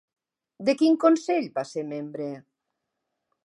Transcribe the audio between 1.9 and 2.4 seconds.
membre?